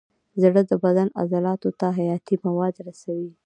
[0.41, 3.31] زړه د بدن عضلاتو ته حیاتي مواد رسوي.